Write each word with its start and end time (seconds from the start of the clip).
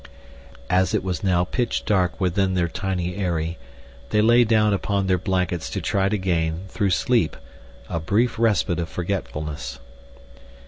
As 0.71 0.95
it 0.95 1.03
was 1.03 1.23
now 1.23 1.43
pitch 1.43 1.85
dark 1.85 2.19
within 2.19 2.55
their 2.55 2.67
tiny 2.67 3.17
aerie 3.17 3.59
they 4.09 4.19
lay 4.19 4.43
down 4.43 4.73
upon 4.73 5.05
their 5.05 5.19
blankets 5.19 5.69
to 5.69 5.79
try 5.79 6.09
to 6.09 6.17
gain, 6.17 6.61
through 6.69 6.89
sleep, 6.89 7.37
a 7.87 7.99
brief 7.99 8.39
respite 8.39 8.79
of 8.79 8.89
forgetfulness. 8.89 9.77